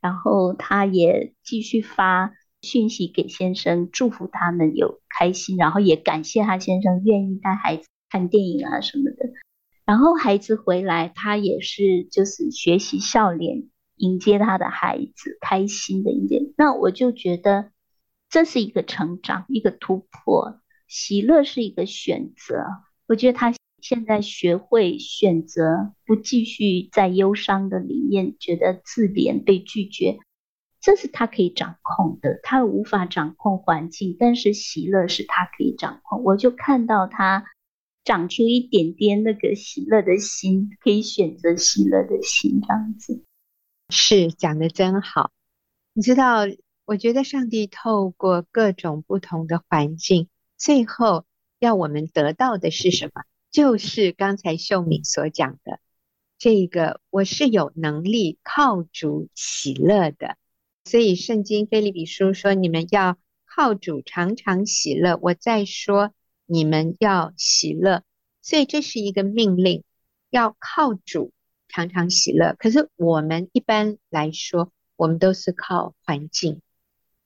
[0.00, 2.32] 然后他也继续发
[2.62, 9.32] 讯息给先生，祝福他们有开心，然后也感谢他先生愿意带孩子看电影啊什么的。
[9.84, 13.64] 然后孩子回来，他也是就是学习笑脸
[13.96, 16.52] 迎接他的孩子，开心的迎接。
[16.56, 17.72] 那我就觉得
[18.28, 20.60] 这是一个成长，一个突破。
[20.94, 22.66] 喜乐是一个选择，
[23.08, 23.52] 我觉得他
[23.82, 30.20] 现在学会选择不继续在忧伤的里面，觉得自怜被拒绝，
[30.80, 32.38] 这是他可以掌控的。
[32.44, 36.22] 他无法掌控环境，但是喜乐是他可以掌控。
[36.22, 37.44] 我就看到他
[38.04, 43.24] 长出一点点那个喜乐的心，可以选择喜乐的心，这样子。
[43.88, 45.32] 是，讲的真好。
[45.92, 46.42] 你知道，
[46.84, 50.28] 我觉得上帝透过各种不同的环境。
[50.64, 51.26] 最后
[51.58, 53.22] 要我们得到的是什么？
[53.50, 55.78] 就是刚才秀敏所讲的，
[56.38, 60.38] 这个我是有能力靠主喜乐的。
[60.86, 65.18] 所以圣经腓立比书说，你们要靠主常常喜乐。
[65.20, 66.14] 我再说，
[66.46, 68.02] 你们要喜乐。
[68.40, 69.84] 所以这是一个命令，
[70.30, 71.34] 要靠主
[71.68, 72.56] 常常喜乐。
[72.58, 76.62] 可是我们一般来说，我们都是靠环境，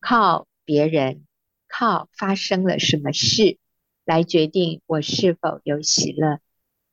[0.01, 1.25] 靠别人。
[1.69, 3.59] 靠发生了什么事
[4.05, 6.41] 来决定我是否有喜乐。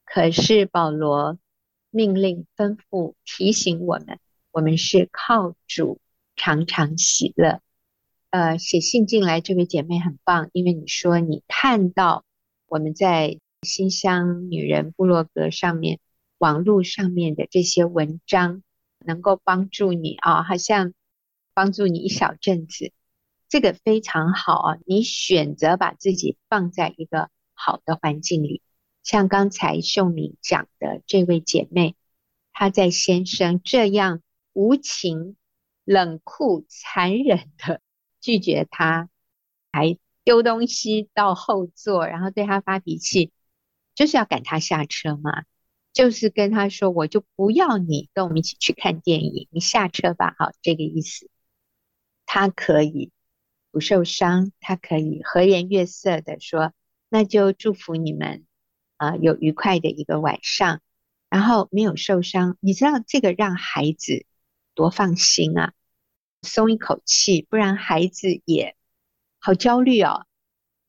[0.04, 1.40] 可是保罗
[1.90, 4.20] 命令、吩咐、提醒我们，
[4.52, 6.00] 我们是靠主
[6.36, 7.62] 常常喜乐。
[8.30, 12.26] 呃，写信进来这位姐妹很棒，因为你说你看到
[12.68, 16.00] 我们在新乡女人部落格上面、
[16.38, 18.62] 网络上面的这些文章，
[19.00, 20.94] 能够帮助你啊，好像
[21.54, 22.92] 帮助你一小阵子。
[23.48, 24.78] 这个非常好啊！
[24.86, 28.62] 你选择把自己放在一个好的环境里，
[29.04, 31.96] 像刚才秀敏讲的这位姐妹，
[32.52, 34.22] 她在先生这样
[34.54, 35.38] 无情
[35.84, 37.82] 冷酷残忍的
[38.20, 39.10] 拒绝他，
[39.72, 43.32] 还丢东西到后座，然后对他发脾气，
[43.94, 45.44] 就是要赶他下车嘛，
[45.94, 51.30] 就是跟他说，我就不要你跟我们一起去看电影，你下车吧，好，这个意思。
[52.26, 53.12] 他可以
[53.76, 56.72] 不受伤，他可以和颜悦色的说，
[57.10, 58.46] 那就祝福你们
[58.96, 60.80] 啊、有愉快的一个晚上，
[61.30, 62.56] 然后没有受伤。
[62.62, 64.26] 你知道这个让孩子
[64.76, 65.74] 多放心啊，
[66.42, 68.78] 松一口气，不然孩子也
[69.40, 70.26] 好焦虑哦。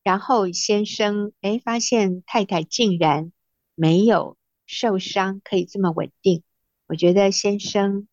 [0.05, 3.33] 然后先生哎，发现太太竟然
[3.75, 6.45] 没有受伤，可以这么稳定，
[6.87, 8.07] 我觉得先生。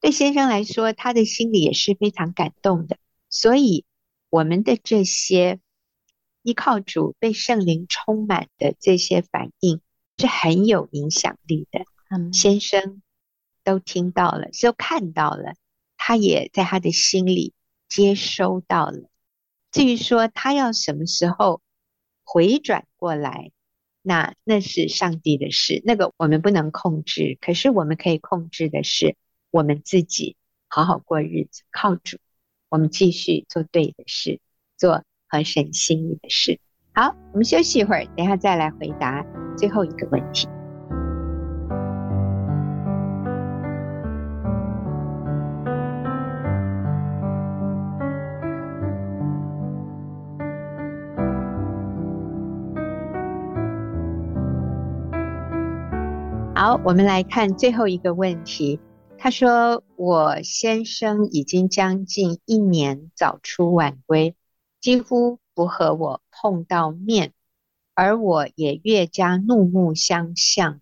[0.00, 2.96] 对先生来说，他的心里也是非常感动的。
[3.28, 3.84] 所以，
[4.30, 5.60] 我们的这些
[6.42, 9.80] 依靠主、被圣灵充满的这些反应
[10.16, 11.80] 是很有影响力的。
[12.10, 13.02] 嗯，先生
[13.64, 15.54] 都听到了，都看到了，
[15.96, 17.52] 他也在他的心里
[17.88, 19.08] 接收到了。
[19.70, 21.60] 至于说他要什么时候
[22.24, 23.50] 回转过来，
[24.02, 27.36] 那那是上帝的事，那个我们不能控制。
[27.40, 29.16] 可是我们可以控制的是。
[29.50, 30.36] 我们自己
[30.68, 32.18] 好好过日子，靠主，
[32.70, 34.40] 我们继续做对的事，
[34.76, 36.60] 做合神心意的事。
[36.92, 39.24] 好，我们休息一会儿，等下再来回答
[39.56, 40.46] 最后一个问题。
[56.54, 58.78] 好，我们来看最后一个问题。
[59.20, 64.36] 他说：“我先生已经将近一年早出晚归，
[64.80, 67.32] 几乎不和我碰到面，
[67.94, 70.80] 而我也越加怒目相向。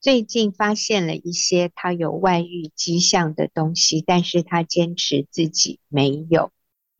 [0.00, 6.52] 最近发现了一些他有外遇迹象的东西，但是他坚持自己没有。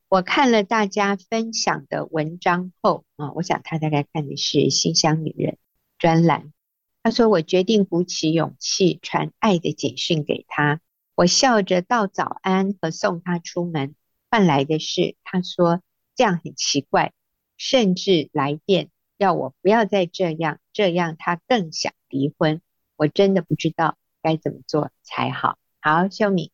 [0.08, 5.52] 我看了大家分享的文章后，啊，我想他大概看的是《新乡女人》
[5.98, 6.50] 专栏。”
[7.02, 10.80] 他说：“我决定鼓起勇气传爱的简讯给他。
[11.14, 13.94] 我笑着道早安和送他出门，
[14.30, 15.80] 换来的是他说
[16.14, 17.12] 这样很奇怪，
[17.56, 22.60] 甚至来电要我不要再这样，这样他更想离婚。
[22.96, 25.56] 我真的不知道该怎么做才好。
[25.80, 26.50] 好，秀敏，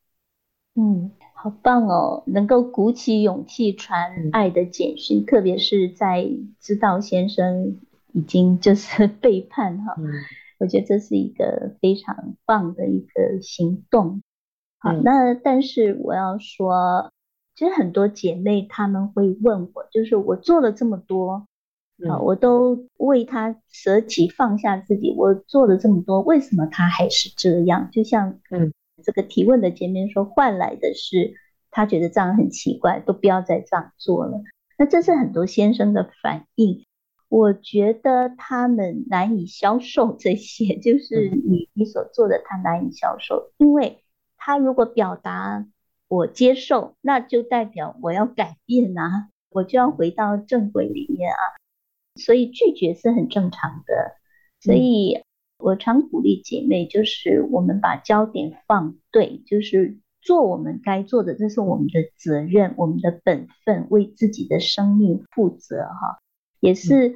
[0.75, 6.29] 嗯，好棒哦，能够鼓起勇气传爱的简讯，嗯、特别是在
[6.59, 7.81] 知道先生
[8.15, 10.09] 已经就是 背叛哈。”嗯
[10.57, 14.21] 我觉得这是一个非常棒的一个行动。
[14.79, 17.11] 好，嗯、那但是我要说，
[17.55, 21.45] 其实很多姐妹她们会问我，就是我做了这么多，
[22.01, 27.89] 嗯、啊，我都为他舍己放下自己，我做了这么多，为什么他还是这样？
[27.91, 28.71] 就像嗯，
[29.03, 31.33] 这个提问的姐妹说，换来的是
[31.69, 34.41] 他觉得这样很奇怪，都不要再这样做了。
[34.77, 36.85] 那这是很多先生的反应。
[37.27, 44.03] 我觉得他们难以消受这些，就是你你所做的，他难以消受，因为
[44.37, 45.65] 他如果表达
[46.07, 51.41] 我接受，那就代表我要改变啊，我就要回到正轨里面啊，
[52.15, 54.17] 所以拒绝是很正常的。
[54.61, 55.21] 所以
[55.57, 66.19] 我常鼓励姐妹，就是我们把焦点放对，就是做我们该做的，这是我们的责任，我们的本分，为自己的生命负责哈。
[66.65, 67.15] 也是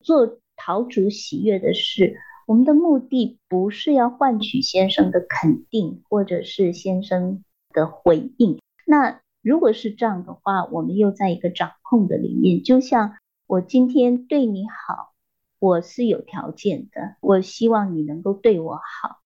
[0.00, 2.16] 做陶主喜悦的事。
[2.46, 8.58] 我们的目的不是要换取先生的肯定，或者是先生的回应。
[8.84, 12.64] 那如果是这样的话，我们又在一个掌控的里面。
[12.64, 13.16] 就像
[13.46, 15.12] 我今天对你好，
[15.60, 19.20] 我是有条件的，我希望你能够对我好。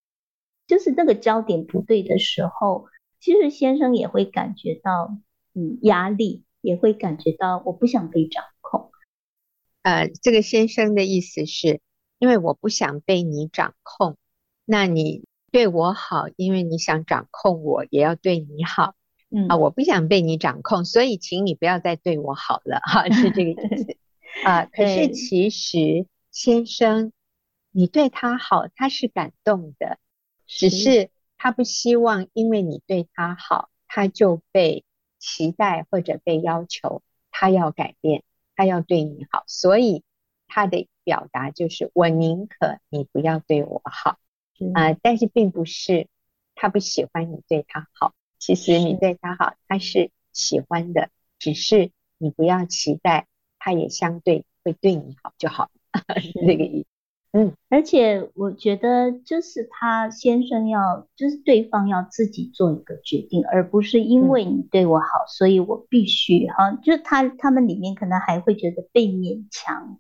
[0.67, 2.89] 就是那个焦点不对的时候，
[3.21, 5.17] 其实先生也会感觉到
[5.55, 8.54] 嗯压力，也会感觉到我不想被掌控。
[9.85, 11.83] 呃，这个先生的意思是，
[12.19, 14.17] 因为我不想被你掌控，
[14.65, 18.95] 那你对我好，因为你想掌控我，也要对你好。
[19.29, 23.97] 嗯啊，我不想被你掌控，所以请你不要再对我好了，哈，是这个意思。
[24.43, 27.13] 啊，可是其实先生，
[27.71, 29.99] 你对他好，他是感动的，
[30.47, 34.83] 只是他不希望因为你对他好，他就被
[35.19, 38.23] 期待或者被要求，他要改变。
[38.55, 40.03] 他要对你好，所以
[40.47, 44.19] 他的表达就是我宁可你不要对我好，
[44.75, 46.09] 啊、但是并不是
[46.55, 53.27] 他不喜欢你对他好，其实你对他好，他是喜欢的，只是你不要期待
[53.59, 55.71] 他也相对会对你好就好，
[56.21, 56.94] 是这个意思。
[57.37, 66.71] 嗯，而且我觉得就是他先生要，就是对方要自己做一个决定，而不是因为你对我好，嗯、所以我必须哈。
[66.81, 69.99] 就是他他们里面可能还会觉得被勉强，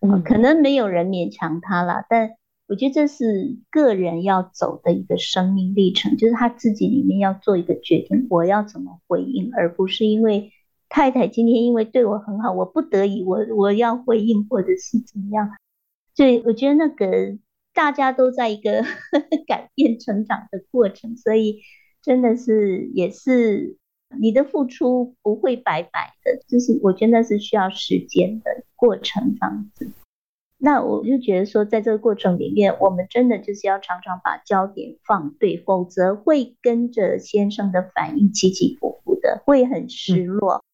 [0.00, 2.30] 嗯，可能没有人勉强他啦，但
[2.68, 10.52] 我觉得这是个人要走的一个生命历程，就是他自己里面要做一个决定，我要怎么回应，而不是因为
[10.88, 15.50] 太太今天因为对我很好，我不得已我我要回应，或者是怎么样。
[16.16, 17.38] 所以我觉得那个
[17.74, 18.82] 大家都在一个
[19.46, 21.60] 改变成长的过程，所以
[22.02, 23.76] 真的是也是
[24.18, 29.92] 你的付出不会白白的，就是我觉得那是需要时间的过程这样子。
[30.58, 40.64] 那我就觉得说，在这个过程里面，我们真的就是要常常把焦点放对，否则会跟着先生的反应起起伏伏的，会很失落。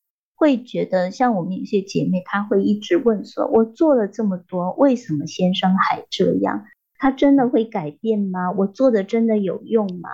[0.43, 6.64] 会觉得像我们有些姐妹，她会一直问说：“我做了这么多，为什么先生还这样？
[6.99, 8.51] 他真的会改变吗？
[8.51, 10.11] 我做的真的有用吗？”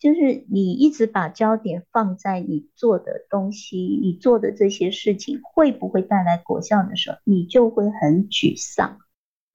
[0.00, 8.96] 就是你一直把焦点放在你做的东西，你做的这些事情会不会带来果效的时候，你就会很沮丧，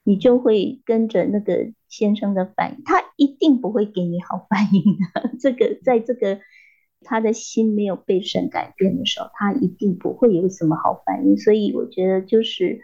[0.04, 4.84] 你就会跟着那个先生的反应，他一定不会给你好反应
[5.16, 5.32] 的。
[5.40, 6.40] 这个在这个。
[7.04, 11.38] 他的心没有被神改变的时候，他一定不会有什么好反应。
[11.38, 12.80] 所以我觉得，就是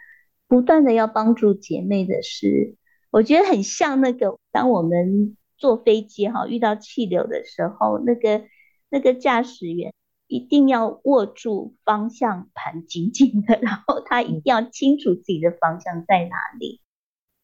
[0.48, 2.76] 不断的要帮助姐妹的是，
[3.12, 8.44] 我觉得很像那个，当我们坐飞机哈遇到气流的时候，那个
[8.90, 9.94] 那个驾驶员
[10.28, 16.82] 一定要握住方向盘紧紧的，然后他一定要清楚自己的方向在哪里，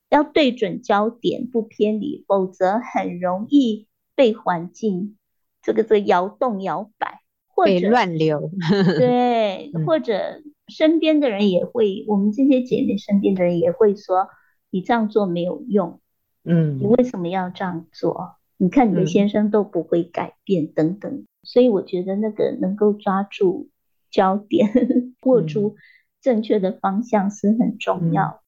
[0.10, 5.18] 要对准焦点不偏离，否则很容易被环境。
[5.64, 8.52] 这个这个摇动摇摆，或者乱流，
[9.00, 14.28] 对，或者身边的人也会，我们这些姐妹身边的人也会说，
[14.70, 16.02] 你这样做没有用，
[16.44, 18.36] 嗯，你为什么要这样做？
[18.58, 21.26] 你看你的先生都不会改变，等等。
[21.44, 23.70] 所以我觉得那个能够抓住
[24.12, 24.70] 焦点，
[25.24, 25.78] 握住
[26.22, 28.44] 正确的方向是很重要。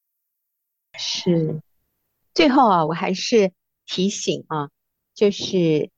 [0.98, 1.62] 是，
[2.34, 3.54] 最后啊，我还是
[3.86, 4.70] 提醒啊，
[5.14, 5.90] 就是。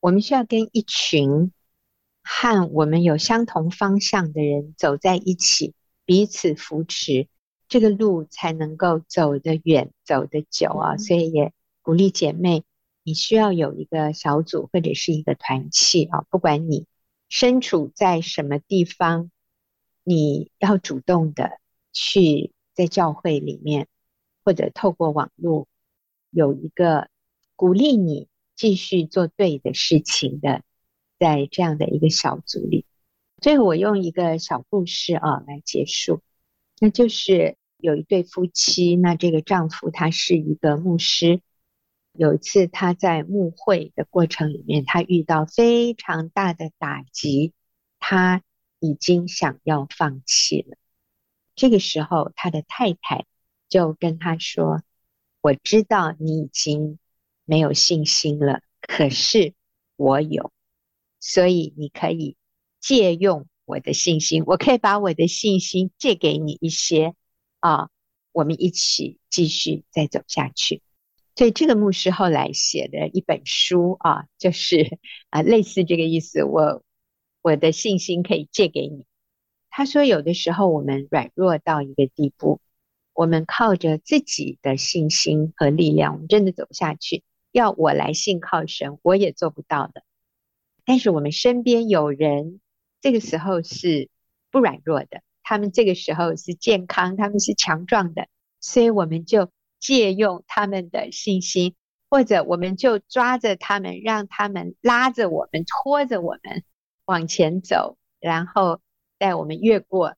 [0.00, 1.52] 我们需要跟一群
[2.22, 5.74] 和我们有相同方向的人走在一起，
[6.04, 7.28] 彼此扶持，
[7.66, 10.96] 这个路才能够走得远、走得久啊！
[10.96, 12.64] 所以也鼓励姐妹，
[13.02, 16.86] 你需要有一个小组或者是一个团契啊，不管你
[17.28, 19.30] 身处在什么地方，
[20.04, 21.58] 你要主动的
[21.92, 23.88] 去在教会里面，
[24.44, 25.66] 或者透过网络
[26.30, 27.08] 有一个
[27.56, 28.28] 鼓励你。
[28.56, 30.62] 继续做对的事情的，
[31.18, 32.86] 在这样的一个小组里，
[33.42, 36.22] 最后我用一个小故事啊来结束，
[36.80, 41.42] 那就是有一对夫妻，那这个丈夫他是一个牧师，
[42.12, 47.52] 有一次他在牧会的过程里面，他遇到非常大的打击，
[47.98, 48.42] 他
[48.80, 50.78] 已经想要放弃了。
[51.54, 53.26] 这个时候，他的太太
[53.68, 54.82] 就跟他说
[55.42, 56.98] ：“我知道你已经。”
[57.46, 59.54] 没有信心了，可是
[59.96, 60.52] 我有，
[61.20, 62.36] 所以你可以
[62.80, 67.14] 借用我的信心，我可以把我的信心借给你一些
[67.60, 67.88] 啊，
[68.32, 70.82] 我们一起继续再走下去。
[71.34, 74.98] 所以这个牧师后来写的一本书啊，就是
[75.30, 76.82] 啊类似这个意思，我
[77.42, 79.04] 我的信心可以借给你。
[79.70, 82.60] 他说，有的时候我们软弱到一个地步，
[83.12, 87.22] 我们靠着自己的信心和力量，我们真的走不下去。
[87.56, 90.02] 要我来信靠神，我也做不到的。
[90.84, 92.60] 但是我们身边有人，
[93.00, 94.10] 这个时候是
[94.50, 98.28] 不软弱的，他们这个时候是健康，他们是强壮的，
[98.60, 99.50] 所以我们就
[99.80, 101.74] 借用他们的信心，
[102.10, 106.62] 或者我们就抓着他们，让他们拉着我们，拖着我们
[107.06, 108.82] 往前走，然后
[109.16, 110.14] 带我们越过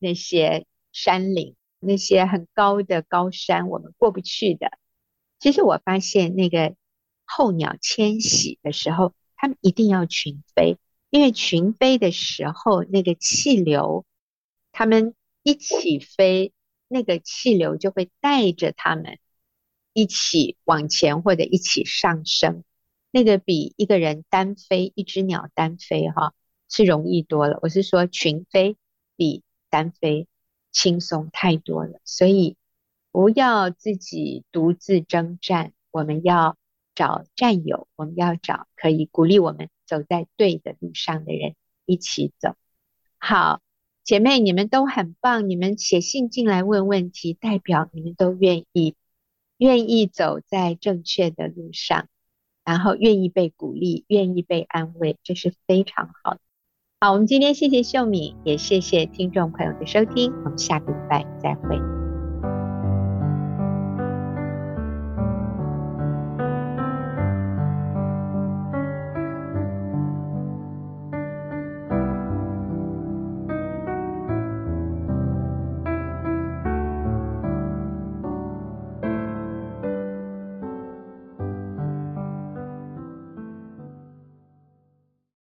[0.00, 4.72] 那些山岭，那些很高的高山，我们过不去的。
[5.38, 6.74] 其实我发现那个。
[7.32, 10.78] 候鸟迁徙的时候，它们一定要群飞，
[11.10, 14.04] 因为群飞的时候，那个气流，
[14.72, 16.52] 它们一起飞，
[16.88, 19.18] 那个气流就会带着它们
[19.92, 22.64] 一起往前或者一起上升。
[23.12, 26.34] 那个比一个人单飞，一只鸟单飞哈，
[26.68, 27.58] 是容易多了。
[27.62, 28.76] 我是说群飞
[29.16, 30.26] 比单飞
[30.72, 32.56] 轻松太多了，所以
[33.12, 36.56] 不要自己独自征战，我们要。
[37.00, 41.54] 找战友，我们要找可以鼓励我们走在对的路上的人
[41.86, 42.56] 一起走。
[43.16, 43.62] 好，
[44.04, 48.96] 姐妹，你们都很棒，你们写信进来问问题，代表你们都愿意
[49.56, 52.06] 愿意走在正确的路上，
[52.66, 56.40] 然后愿意被鼓励，愿意被安慰，这是非常好的。
[57.00, 61.99] 好，我们今天谢谢秀敏，也谢谢听众朋友的收听，我们下个礼拜再会。